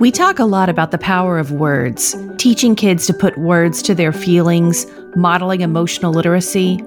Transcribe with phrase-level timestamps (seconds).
[0.00, 3.94] We talk a lot about the power of words, teaching kids to put words to
[3.94, 6.82] their feelings, modeling emotional literacy.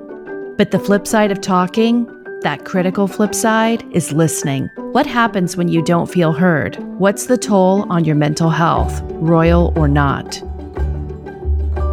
[0.58, 2.06] But the flip side of talking,
[2.42, 4.70] that critical flip side, is listening.
[4.92, 6.76] What happens when you don't feel heard?
[7.00, 10.42] What's the toll on your mental health, royal or not?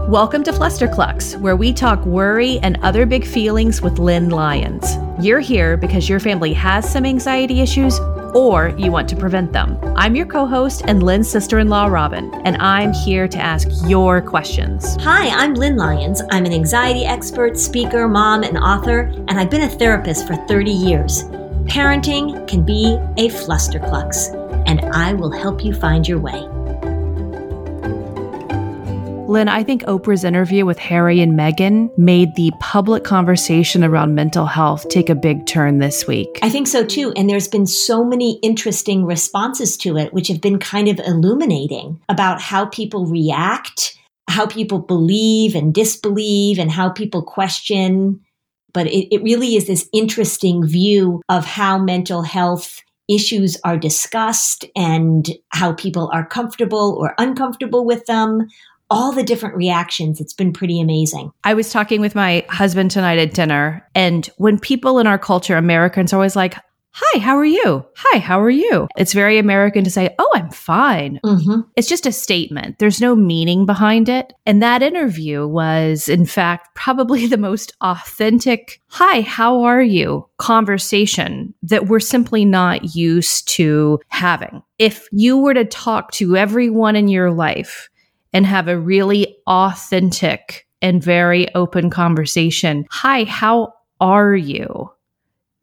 [0.08, 4.96] Welcome to Flusterclux, where we talk worry and other big feelings with Lynn Lyons.
[5.24, 7.98] You're here because your family has some anxiety issues
[8.34, 9.78] or you want to prevent them.
[9.96, 13.68] I'm your co host and Lynn's sister in law, Robin, and I'm here to ask
[13.88, 14.96] your questions.
[15.02, 16.22] Hi, I'm Lynn Lyons.
[16.30, 20.70] I'm an anxiety expert, speaker, mom, and author, and I've been a therapist for 30
[20.70, 21.24] years.
[21.64, 24.34] Parenting can be a flusterclux,
[24.66, 26.53] and I will help you find your way.
[29.34, 34.46] Lynn, I think Oprah's interview with Harry and Meghan made the public conversation around mental
[34.46, 36.38] health take a big turn this week.
[36.40, 37.12] I think so too.
[37.16, 42.00] And there's been so many interesting responses to it, which have been kind of illuminating
[42.08, 48.20] about how people react, how people believe and disbelieve, and how people question.
[48.72, 54.64] But it, it really is this interesting view of how mental health issues are discussed
[54.76, 58.46] and how people are comfortable or uncomfortable with them
[58.94, 60.20] all the different reactions.
[60.20, 61.30] It's been pretty amazing.
[61.42, 65.56] I was talking with my husband tonight at dinner, and when people in our culture,
[65.56, 66.56] Americans, are always like,
[66.96, 67.84] Hi, how are you?
[67.96, 68.86] Hi, how are you?
[68.96, 71.18] It's very American to say, Oh, I'm fine.
[71.24, 71.62] Mm-hmm.
[71.74, 72.78] It's just a statement.
[72.78, 74.32] There's no meaning behind it.
[74.46, 80.28] And that interview was, in fact, probably the most authentic, Hi, how are you?
[80.38, 84.62] conversation that we're simply not used to having.
[84.78, 87.88] If you were to talk to everyone in your life
[88.34, 92.84] and have a really authentic and very open conversation.
[92.90, 94.90] Hi, how are you?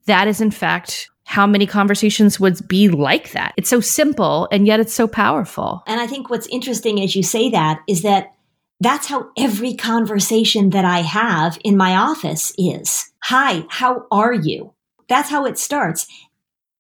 [0.05, 3.53] That is, in fact, how many conversations would be like that.
[3.55, 5.83] It's so simple and yet it's so powerful.
[5.85, 8.33] And I think what's interesting as you say that is that
[8.79, 13.11] that's how every conversation that I have in my office is.
[13.23, 14.73] Hi, how are you?
[15.07, 16.07] That's how it starts.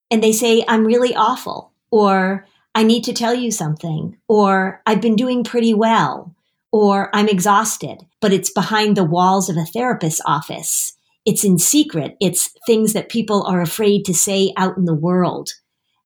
[0.09, 5.01] And they say, I'm really awful, or I need to tell you something, or I've
[5.01, 6.35] been doing pretty well,
[6.71, 10.93] or I'm exhausted, but it's behind the walls of a therapist's office.
[11.25, 12.15] It's in secret.
[12.19, 15.49] It's things that people are afraid to say out in the world.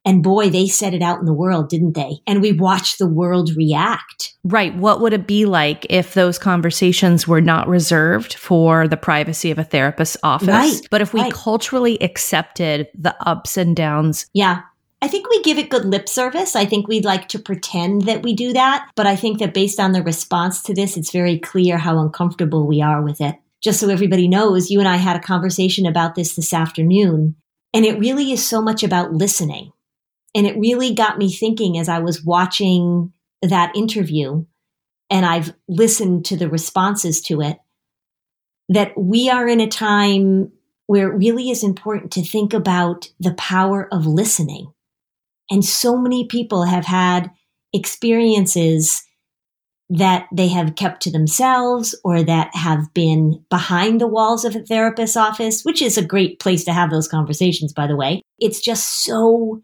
[0.08, 2.18] And boy, they said it out in the world, didn't they?
[2.28, 4.36] And we watched the world react.
[4.44, 4.76] Right.
[4.76, 9.58] What would it be like if those conversations were not reserved for the privacy of
[9.58, 10.48] a therapist's office?
[10.48, 10.82] Right.
[10.92, 11.34] But if we right.
[11.34, 14.28] culturally accepted the ups and downs.
[14.34, 14.62] Yeah.
[15.06, 16.56] I think we give it good lip service.
[16.56, 18.90] I think we'd like to pretend that we do that.
[18.96, 22.66] But I think that based on the response to this, it's very clear how uncomfortable
[22.66, 23.36] we are with it.
[23.62, 27.36] Just so everybody knows, you and I had a conversation about this this afternoon.
[27.72, 29.72] And it really is so much about listening.
[30.34, 33.14] And it really got me thinking as I was watching
[33.44, 34.44] that interview
[35.12, 37.60] and I've listened to the responses to it
[38.70, 40.52] that we are in a time
[40.88, 44.72] where it really is important to think about the power of listening
[45.50, 47.32] and so many people have had
[47.74, 49.04] experiences
[49.90, 54.64] that they have kept to themselves or that have been behind the walls of a
[54.64, 58.22] therapist's office, which is a great place to have those conversations, by the way.
[58.40, 59.62] It's just so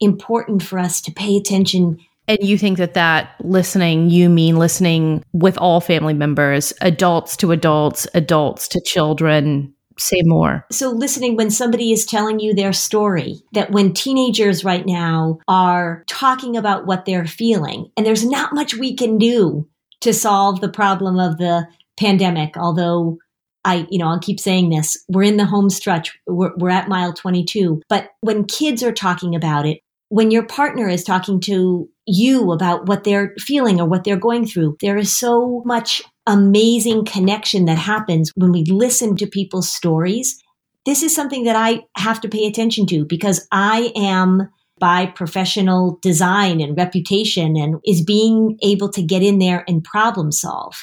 [0.00, 1.98] important for us to pay attention.
[2.28, 7.50] And you think that that listening, you mean listening with all family members, adults to
[7.50, 10.64] adults, adults to children, say more.
[10.70, 16.04] So, listening when somebody is telling you their story, that when teenagers right now are
[16.08, 19.68] talking about what they're feeling, and there's not much we can do
[20.00, 21.66] to solve the problem of the
[21.98, 23.18] pandemic, although
[23.64, 24.96] I, you know, I'll keep saying this.
[25.08, 26.16] We're in the home stretch.
[26.26, 27.82] We're, we're at mile 22.
[27.88, 32.86] But when kids are talking about it, when your partner is talking to you about
[32.86, 37.78] what they're feeling or what they're going through, there is so much amazing connection that
[37.78, 40.40] happens when we listen to people's stories.
[40.84, 44.48] This is something that I have to pay attention to because I am
[44.78, 50.30] by professional design and reputation and is being able to get in there and problem
[50.30, 50.74] solve.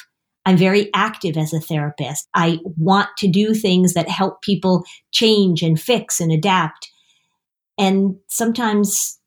[0.44, 2.28] I'm very active as a therapist.
[2.34, 6.90] I want to do things that help people change and fix and adapt.
[7.78, 9.18] And sometimes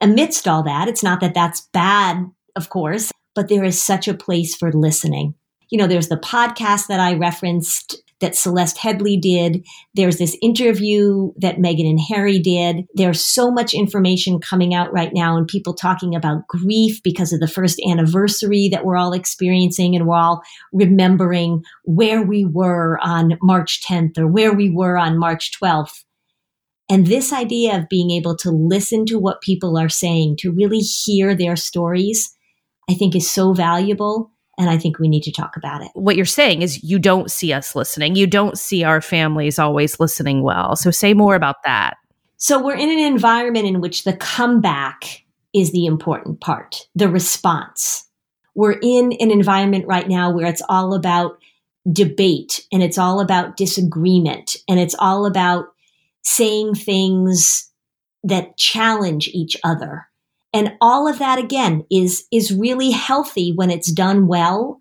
[0.00, 2.24] amidst all that, it's not that that's bad,
[2.56, 3.10] of course.
[3.34, 5.34] but there is such a place for listening.
[5.74, 9.66] You know, there's the podcast that I referenced that Celeste Headlee did.
[9.94, 12.84] There's this interview that Meghan and Harry did.
[12.94, 17.40] There's so much information coming out right now and people talking about grief because of
[17.40, 20.42] the first anniversary that we're all experiencing and we're all
[20.72, 26.04] remembering where we were on March 10th or where we were on March 12th.
[26.88, 30.78] And this idea of being able to listen to what people are saying, to really
[30.78, 32.32] hear their stories,
[32.88, 34.30] I think is so valuable.
[34.58, 35.90] And I think we need to talk about it.
[35.94, 38.16] What you're saying is you don't see us listening.
[38.16, 40.76] You don't see our families always listening well.
[40.76, 41.96] So say more about that.
[42.36, 45.24] So we're in an environment in which the comeback
[45.54, 48.08] is the important part, the response.
[48.54, 51.38] We're in an environment right now where it's all about
[51.90, 55.66] debate and it's all about disagreement and it's all about
[56.22, 57.70] saying things
[58.22, 60.08] that challenge each other.
[60.54, 64.80] And all of that again is, is really healthy when it's done well.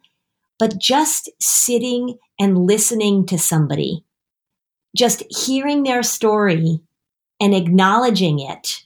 [0.59, 4.05] But just sitting and listening to somebody,
[4.95, 6.79] just hearing their story
[7.41, 8.83] and acknowledging it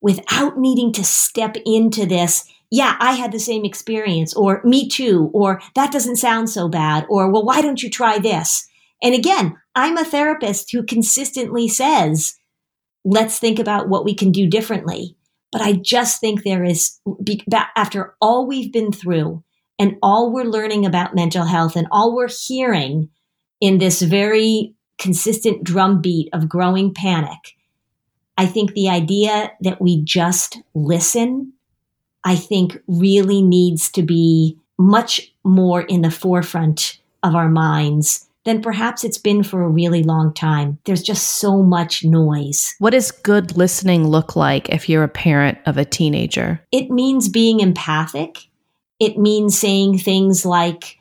[0.00, 5.30] without needing to step into this, yeah, I had the same experience, or me too,
[5.34, 8.68] or that doesn't sound so bad, or well, why don't you try this?
[9.02, 12.38] And again, I'm a therapist who consistently says,
[13.04, 15.17] let's think about what we can do differently.
[15.50, 17.00] But I just think there is,
[17.76, 19.42] after all we've been through
[19.78, 23.08] and all we're learning about mental health and all we're hearing
[23.60, 27.56] in this very consistent drumbeat of growing panic,
[28.36, 31.52] I think the idea that we just listen,
[32.24, 38.62] I think really needs to be much more in the forefront of our minds then
[38.62, 40.78] perhaps it's been for a really long time.
[40.84, 42.74] There's just so much noise.
[42.78, 46.60] What does good listening look like if you're a parent of a teenager?
[46.72, 48.38] It means being empathic.
[48.98, 50.96] It means saying things like,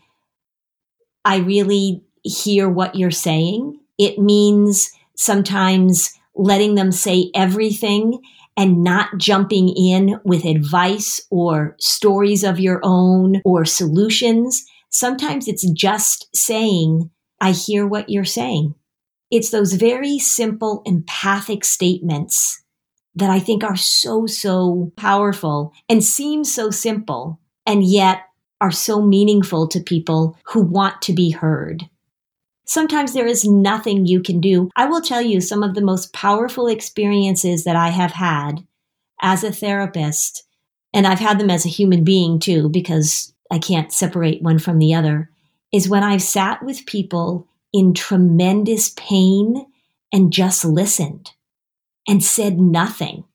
[1.26, 3.80] I really hear what you're saying.
[3.98, 8.22] It means sometimes letting them say everything
[8.56, 14.66] and not jumping in with advice or stories of your own or solutions.
[14.90, 18.75] Sometimes it's just saying, I hear what you're saying.
[19.30, 22.63] It's those very simple empathic statements
[23.16, 28.22] that I think are so, so powerful and seem so simple and yet
[28.62, 31.89] are so meaningful to people who want to be heard.
[32.66, 34.69] Sometimes there is nothing you can do.
[34.75, 38.66] I will tell you some of the most powerful experiences that I have had
[39.22, 40.44] as a therapist,
[40.94, 44.80] and I've had them as a human being too, because I can't separate one from
[44.80, 45.30] the other,
[45.74, 49.66] is when I've sat with people in tremendous pain
[50.14, 51.31] and just listened
[52.08, 53.25] and said nothing.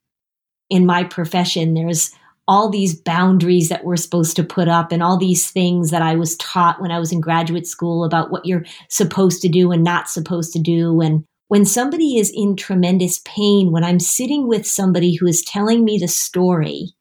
[0.71, 2.11] In my profession, there's
[2.49, 6.17] all these boundaries that we're supposed to put up and all these things that I
[6.17, 9.85] was taught when I was in graduate school about what you're supposed to do and
[9.85, 11.01] not supposed to do.
[11.01, 15.85] And when somebody is in tremendous pain, when I'm sitting with somebody who is telling
[15.85, 16.95] me the story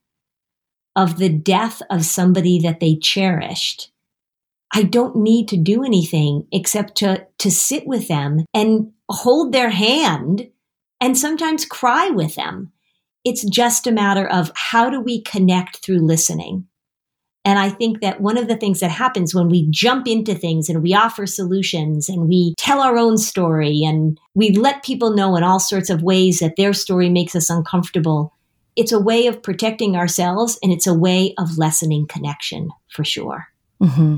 [0.95, 3.90] of the death of somebody that they cherished,
[4.73, 9.69] I don't need to do anything except to, to sit with them and hold their
[9.69, 10.49] hand
[11.01, 12.71] and sometimes cry with them.
[13.25, 16.67] It's just a matter of how do we connect through listening?
[17.43, 20.69] And I think that one of the things that happens when we jump into things
[20.69, 25.35] and we offer solutions and we tell our own story and we let people know
[25.35, 28.35] in all sorts of ways that their story makes us uncomfortable,
[28.75, 33.47] it's a way of protecting ourselves and it's a way of lessening connection for sure.
[33.81, 34.17] Mm-hmm.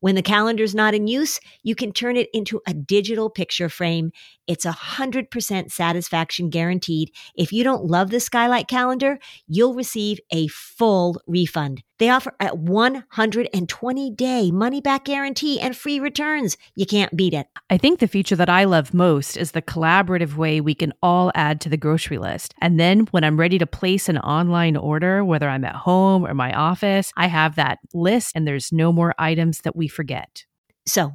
[0.00, 4.12] When the calendar's not in use, you can turn it into a digital picture frame.
[4.50, 7.12] It's a 100% satisfaction guaranteed.
[7.36, 11.84] If you don't love the Skylight calendar, you'll receive a full refund.
[12.00, 16.56] They offer a 120 day money back guarantee and free returns.
[16.74, 17.46] You can't beat it.
[17.70, 21.30] I think the feature that I love most is the collaborative way we can all
[21.36, 22.52] add to the grocery list.
[22.60, 26.34] And then when I'm ready to place an online order, whether I'm at home or
[26.34, 30.44] my office, I have that list and there's no more items that we forget.
[30.86, 31.12] So,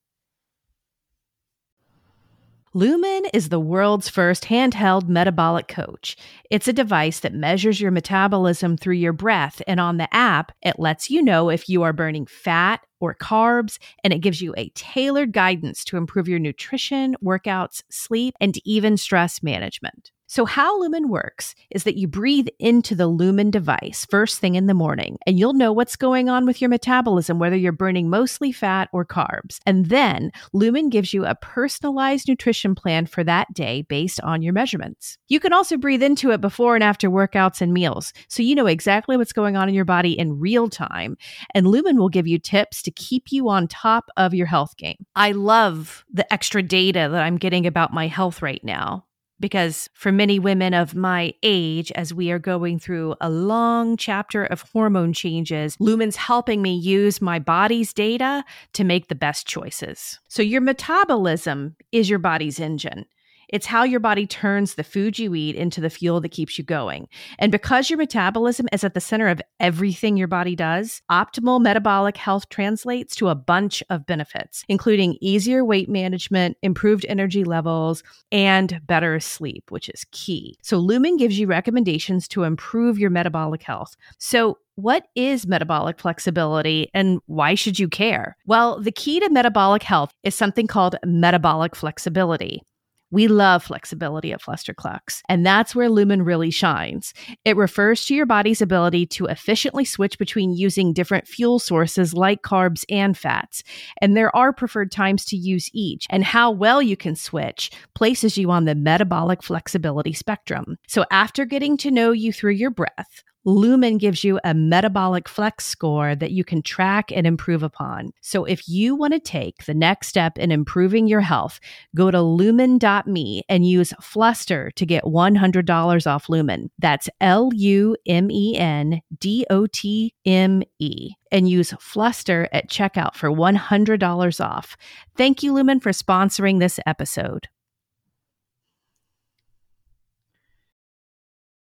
[2.73, 6.15] Lumen is the world's first handheld metabolic coach.
[6.51, 10.77] It's a device that measures your metabolism through your breath, and on the app, it
[10.77, 14.69] lets you know if you are burning fat or carbs, and it gives you a
[14.75, 20.11] tailored guidance to improve your nutrition, workouts, sleep, and even stress management.
[20.29, 24.67] So, how Lumen works is that you breathe into the Lumen device first thing in
[24.67, 28.51] the morning, and you'll know what's going on with your metabolism, whether you're burning mostly
[28.51, 29.59] fat or carbs.
[29.65, 34.51] And then Lumen gives you a personalized nutrition plan for that day based on your
[34.51, 35.17] measurements.
[35.29, 38.65] You can also breathe into it before and after workouts and meals, so you know
[38.65, 41.15] exactly what's going on in your body in real time.
[41.53, 45.05] And Lumen will give you tips to keep you on top of your health game.
[45.15, 49.05] I love the extra data that I'm getting about my health right now
[49.39, 54.45] because for many women of my age, as we are going through a long chapter
[54.45, 60.19] of hormone changes, Lumen's helping me use my body's data to make the best choices.
[60.27, 63.05] So, your metabolism is your body's engine.
[63.49, 66.63] It's how your body turns the food you eat into the fuel that keeps you
[66.63, 67.07] going.
[67.39, 72.17] And because your metabolism is at the center of everything your body does, optimal metabolic
[72.17, 78.81] health translates to a bunch of benefits, including easier weight management, improved energy levels, and
[78.85, 80.57] better sleep, which is key.
[80.61, 83.95] So, Lumen gives you recommendations to improve your metabolic health.
[84.17, 88.37] So, what is metabolic flexibility and why should you care?
[88.45, 92.61] Well, the key to metabolic health is something called metabolic flexibility.
[93.09, 97.13] We love flexibility at Flusterclux, and that's where Lumen really shines.
[97.45, 102.41] It refers to your body's ability to efficiently switch between using different fuel sources like
[102.41, 103.63] carbs and fats.
[104.01, 108.37] And there are preferred times to use each, and how well you can switch places
[108.37, 110.77] you on the metabolic flexibility spectrum.
[110.87, 115.63] So after getting to know you through your breath, Lumen gives you a metabolic flex
[115.65, 118.11] score that you can track and improve upon.
[118.19, 121.61] So if you want to take the next step in improving your health,
[121.95, 126.69] go to lumen.me and use Fluster to get $100 off Lumen.
[126.77, 131.11] That's L U M E N D O T M E.
[131.31, 134.75] And use Fluster at checkout for $100 off.
[135.15, 137.47] Thank you, Lumen, for sponsoring this episode.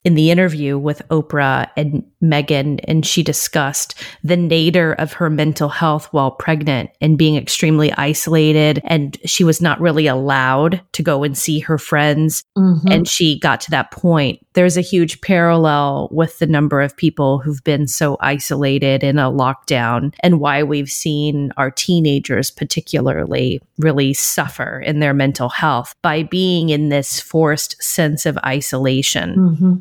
[0.06, 5.68] In the interview with Oprah and Meghan, and she discussed the nadir of her mental
[5.68, 8.82] health while pregnant and being extremely isolated.
[8.84, 12.44] And she was not really allowed to go and see her friends.
[12.56, 12.88] Mm-hmm.
[12.92, 14.46] And she got to that point.
[14.54, 19.32] There's a huge parallel with the number of people who've been so isolated in a
[19.32, 26.22] lockdown and why we've seen our teenagers, particularly, really suffer in their mental health by
[26.24, 29.36] being in this forced sense of isolation.
[29.36, 29.76] Mm-hmm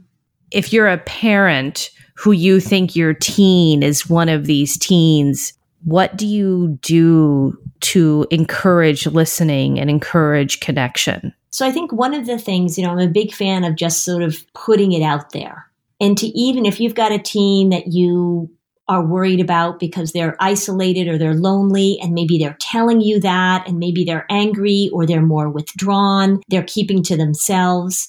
[0.54, 6.16] if you're a parent who you think your teen is one of these teens, what
[6.16, 11.34] do you do to encourage listening and encourage connection?
[11.50, 14.04] So I think one of the things, you know, I'm a big fan of just
[14.04, 15.66] sort of putting it out there.
[16.00, 18.50] And to even if you've got a teen that you
[18.88, 23.66] are worried about because they're isolated or they're lonely and maybe they're telling you that
[23.66, 28.08] and maybe they're angry or they're more withdrawn, they're keeping to themselves.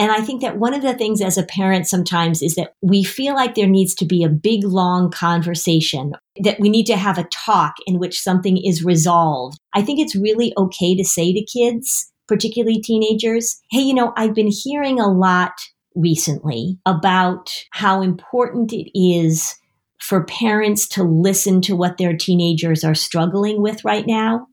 [0.00, 3.04] And I think that one of the things as a parent sometimes is that we
[3.04, 7.18] feel like there needs to be a big, long conversation, that we need to have
[7.18, 9.58] a talk in which something is resolved.
[9.74, 14.34] I think it's really okay to say to kids, particularly teenagers, hey, you know, I've
[14.34, 15.52] been hearing a lot
[15.94, 19.54] recently about how important it is
[19.98, 24.46] for parents to listen to what their teenagers are struggling with right now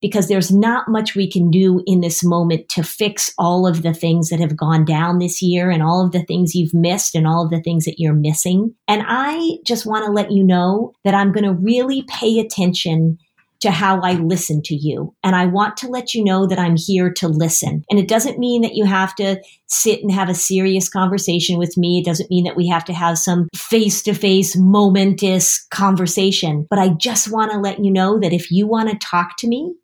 [0.00, 3.94] because there's not much we can do in this moment to fix all of the
[3.94, 7.26] things that have gone down this year and all of the things you've missed and
[7.26, 8.74] all of the things that you're missing.
[8.86, 13.18] And I just want to let you know that I'm going to really pay attention
[13.64, 15.14] to how I listen to you.
[15.24, 17.82] And I want to let you know that I'm here to listen.
[17.88, 21.78] And it doesn't mean that you have to sit and have a serious conversation with
[21.78, 22.00] me.
[22.00, 26.66] It doesn't mean that we have to have some face to face, momentous conversation.
[26.68, 29.48] But I just want to let you know that if you want to talk to
[29.48, 29.74] me,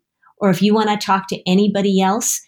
[0.41, 2.41] or if you want to talk to anybody else,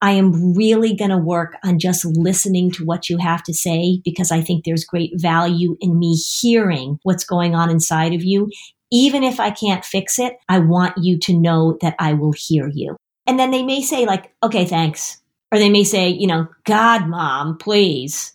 [0.00, 4.00] I am really going to work on just listening to what you have to say
[4.04, 8.50] because I think there's great value in me hearing what's going on inside of you.
[8.92, 12.70] Even if I can't fix it, I want you to know that I will hear
[12.72, 12.96] you.
[13.26, 15.20] And then they may say, like, okay, thanks.
[15.50, 18.34] Or they may say, you know, God, mom, please.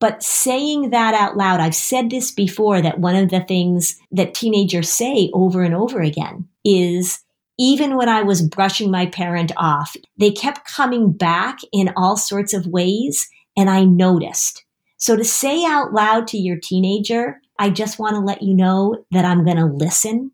[0.00, 4.34] But saying that out loud, I've said this before that one of the things that
[4.34, 7.20] teenagers say over and over again is,
[7.58, 12.54] even when I was brushing my parent off, they kept coming back in all sorts
[12.54, 14.64] of ways, and I noticed.
[14.96, 19.04] So to say out loud to your teenager, I just want to let you know
[19.10, 20.30] that I'm going to listen,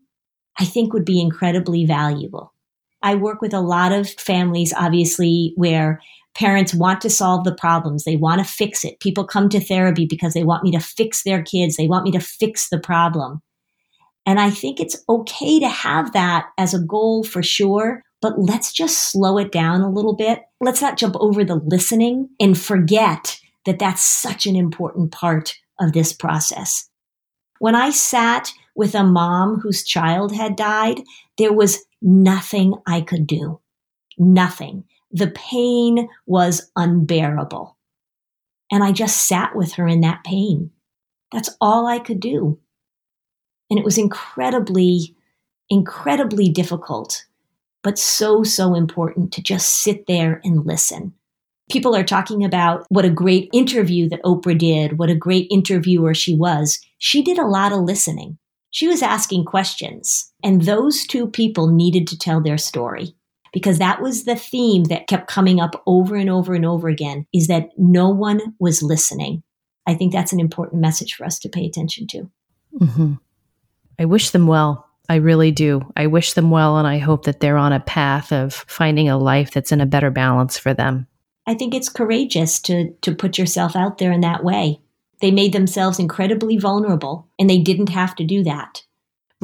[0.59, 2.53] I think would be incredibly valuable.
[3.01, 6.01] I work with a lot of families, obviously, where
[6.35, 8.03] parents want to solve the problems.
[8.03, 8.99] They want to fix it.
[8.99, 11.77] People come to therapy because they want me to fix their kids.
[11.77, 13.41] They want me to fix the problem.
[14.25, 18.73] And I think it's okay to have that as a goal for sure, but let's
[18.73, 20.41] just slow it down a little bit.
[20.59, 25.93] Let's not jump over the listening and forget that that's such an important part of
[25.93, 26.89] this process.
[27.59, 31.01] When I sat with a mom whose child had died,
[31.37, 33.59] there was nothing I could do.
[34.17, 34.85] Nothing.
[35.11, 37.77] The pain was unbearable.
[38.71, 40.71] And I just sat with her in that pain.
[41.31, 42.59] That's all I could do.
[43.69, 45.15] And it was incredibly,
[45.69, 47.25] incredibly difficult,
[47.83, 51.13] but so, so important to just sit there and listen.
[51.71, 56.13] People are talking about what a great interview that Oprah did, what a great interviewer
[56.13, 56.79] she was.
[56.99, 58.37] She did a lot of listening.
[58.69, 63.15] She was asking questions, and those two people needed to tell their story
[63.55, 67.25] because that was the theme that kept coming up over and over and over again
[67.33, 69.41] is that no one was listening.
[69.87, 72.29] I think that's an important message for us to pay attention to.
[72.81, 73.13] Mm-hmm.
[73.99, 74.87] I wish them well.
[75.07, 75.91] I really do.
[75.95, 79.17] I wish them well, and I hope that they're on a path of finding a
[79.17, 81.07] life that's in a better balance for them.
[81.45, 84.79] I think it's courageous to, to put yourself out there in that way.
[85.21, 88.83] They made themselves incredibly vulnerable, and they didn't have to do that.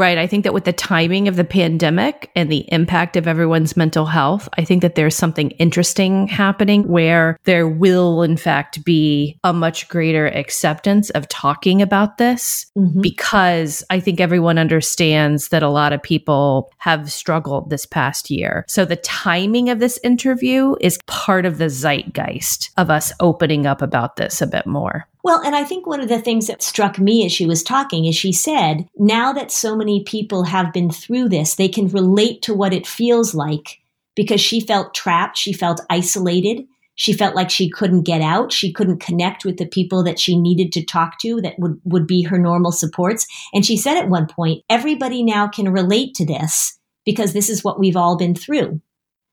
[0.01, 0.17] Right.
[0.17, 4.07] I think that with the timing of the pandemic and the impact of everyone's mental
[4.07, 9.53] health, I think that there's something interesting happening where there will, in fact, be a
[9.53, 12.99] much greater acceptance of talking about this mm-hmm.
[12.99, 18.65] because I think everyone understands that a lot of people have struggled this past year.
[18.67, 23.83] So the timing of this interview is part of the zeitgeist of us opening up
[23.83, 25.07] about this a bit more.
[25.23, 28.05] Well, and I think one of the things that struck me as she was talking
[28.05, 32.41] is she said, now that so many people have been through this, they can relate
[32.43, 33.79] to what it feels like
[34.15, 35.37] because she felt trapped.
[35.37, 36.65] She felt isolated.
[36.95, 38.51] She felt like she couldn't get out.
[38.51, 42.05] She couldn't connect with the people that she needed to talk to that would, would
[42.05, 43.25] be her normal supports.
[43.53, 47.63] And she said at one point, everybody now can relate to this because this is
[47.63, 48.81] what we've all been through.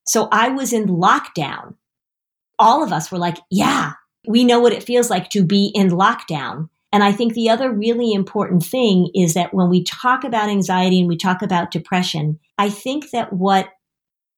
[0.06, 1.74] So I was in lockdown.
[2.58, 3.92] All of us were like, yeah,
[4.28, 6.68] we know what it feels like to be in lockdown.
[6.92, 11.00] And I think the other really important thing is that when we talk about anxiety
[11.00, 13.70] and we talk about depression, I think that what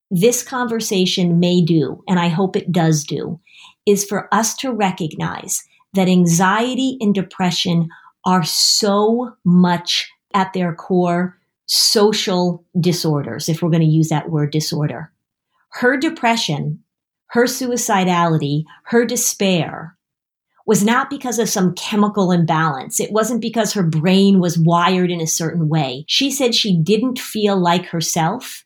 [0.09, 3.40] this conversation may do, and I hope it does do,
[3.85, 5.62] is for us to recognize
[5.94, 7.88] that anxiety and depression
[8.24, 14.53] are so much at their core social disorders, if we're going to use that word
[14.53, 15.11] disorder.
[15.70, 16.85] Her depression
[17.30, 19.96] her suicidality, her despair
[20.66, 23.00] was not because of some chemical imbalance.
[23.00, 26.04] It wasn't because her brain was wired in a certain way.
[26.06, 28.64] She said she didn't feel like herself.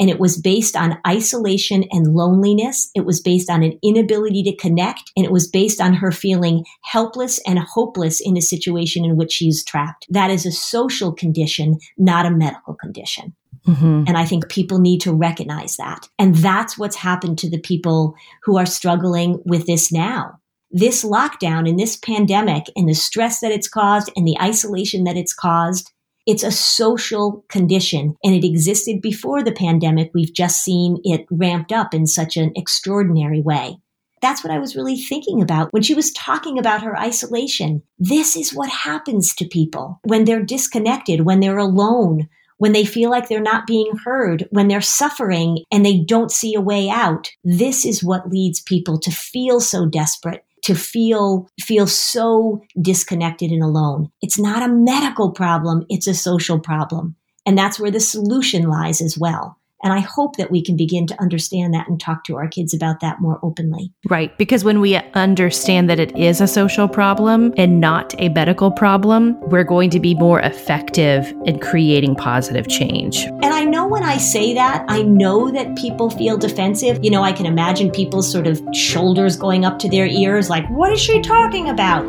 [0.00, 2.90] And it was based on isolation and loneliness.
[2.96, 5.12] It was based on an inability to connect.
[5.16, 9.30] And it was based on her feeling helpless and hopeless in a situation in which
[9.30, 10.06] she's trapped.
[10.10, 13.36] That is a social condition, not a medical condition.
[13.66, 14.04] Mm-hmm.
[14.06, 16.08] And I think people need to recognize that.
[16.18, 20.38] And that's what's happened to the people who are struggling with this now.
[20.70, 25.16] This lockdown and this pandemic and the stress that it's caused and the isolation that
[25.16, 25.92] it's caused,
[26.26, 30.10] it's a social condition and it existed before the pandemic.
[30.12, 33.76] We've just seen it ramped up in such an extraordinary way.
[34.20, 37.82] That's what I was really thinking about when she was talking about her isolation.
[37.98, 43.10] This is what happens to people when they're disconnected, when they're alone, when they feel
[43.10, 47.30] like they're not being heard, when they're suffering and they don't see a way out.
[47.42, 53.62] This is what leads people to feel so desperate to feel feel so disconnected and
[53.62, 54.10] alone.
[54.22, 57.16] It's not a medical problem, it's a social problem.
[57.46, 59.58] And that's where the solution lies as well.
[59.84, 62.72] And I hope that we can begin to understand that and talk to our kids
[62.72, 63.92] about that more openly.
[64.08, 64.36] Right.
[64.38, 69.38] Because when we understand that it is a social problem and not a medical problem,
[69.50, 73.24] we're going to be more effective in creating positive change.
[73.24, 77.04] And I know when I say that, I know that people feel defensive.
[77.04, 80.66] You know, I can imagine people's sort of shoulders going up to their ears, like,
[80.70, 82.06] what is she talking about?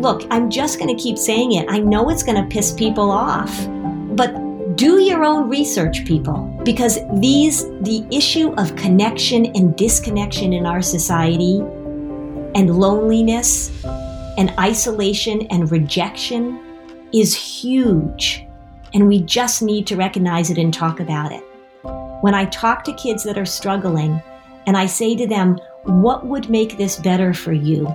[0.00, 1.66] Look, I'm just going to keep saying it.
[1.68, 3.68] I know it's going to piss people off.
[4.16, 4.32] But
[4.76, 10.82] do your own research, people, because these, the issue of connection and disconnection in our
[10.82, 11.60] society,
[12.54, 13.84] and loneliness,
[14.38, 16.60] and isolation and rejection
[17.12, 18.46] is huge.
[18.92, 21.42] And we just need to recognize it and talk about it.
[22.22, 24.22] When I talk to kids that are struggling
[24.66, 27.94] and I say to them, What would make this better for you?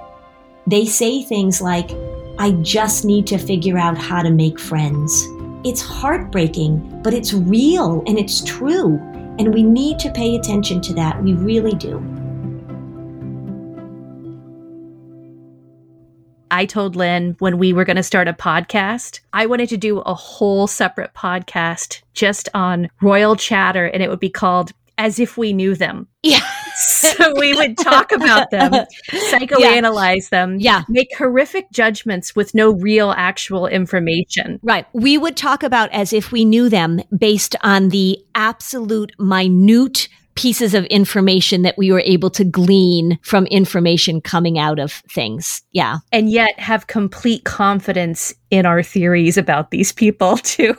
[0.68, 1.90] They say things like,
[2.38, 5.26] I just need to figure out how to make friends.
[5.66, 8.98] It's heartbreaking, but it's real and it's true.
[9.38, 11.22] And we need to pay attention to that.
[11.22, 11.98] We really do.
[16.52, 20.00] I told Lynn when we were going to start a podcast, I wanted to do
[20.00, 25.38] a whole separate podcast just on royal chatter, and it would be called As If
[25.38, 26.08] We Knew Them.
[26.24, 26.42] Yeah.
[26.76, 28.72] so we would talk about them,
[29.10, 30.30] psychoanalyze yeah.
[30.30, 30.84] them, yeah.
[30.90, 34.60] make horrific judgments with no real actual information.
[34.62, 34.86] Right.
[34.94, 40.74] We would talk about as if we knew them based on the absolute minute pieces
[40.74, 45.62] of information that we were able to glean from information coming out of things.
[45.74, 45.98] Yeah.
[46.14, 50.76] And yet have complete confidence in our theories about these people too.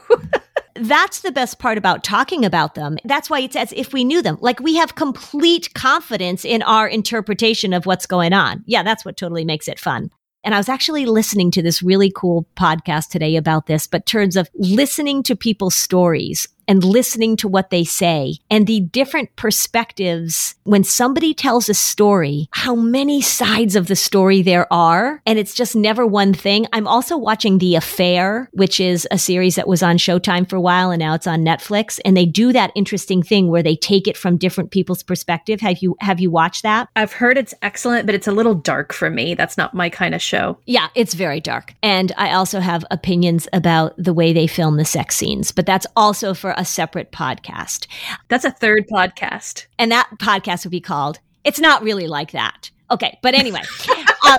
[0.80, 2.98] That's the best part about talking about them.
[3.04, 4.38] That's why it's as if we knew them.
[4.40, 8.64] Like we have complete confidence in our interpretation of what's going on.
[8.66, 10.10] Yeah, that's what totally makes it fun.
[10.42, 14.36] And I was actually listening to this really cool podcast today about this, but terms
[14.36, 20.54] of listening to people's stories and listening to what they say and the different perspectives
[20.62, 25.20] when somebody tells a story, how many sides of the story there are.
[25.26, 26.68] And it's just never one thing.
[26.72, 30.60] I'm also watching The Affair, which is a series that was on Showtime for a
[30.60, 31.98] while and now it's on Netflix.
[32.04, 35.60] And they do that interesting thing where they take it from different people's perspective.
[35.60, 36.88] Have you, have you watched that?
[36.94, 39.34] I've heard it's excellent, but it's a little dark for me.
[39.34, 40.56] That's not my kind of show.
[40.66, 41.74] Yeah, it's very dark.
[41.82, 45.86] And I also have opinions about the way they film the sex scenes, but that's
[45.96, 47.86] also for a separate podcast.
[48.28, 49.66] That's a third podcast.
[49.78, 52.70] And that podcast would be called It's Not Really Like That.
[52.90, 53.62] Okay, but anyway.
[54.24, 54.38] uh,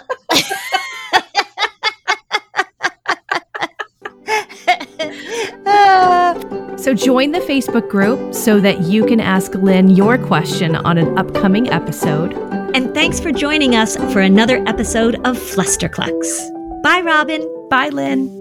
[6.77, 11.17] So join the Facebook group so that you can ask Lynn your question on an
[11.17, 12.34] upcoming episode.
[12.75, 16.81] And thanks for joining us for another episode of Flusterclux.
[16.81, 17.47] Bye, Robin.
[17.69, 18.40] Bye, Lynn.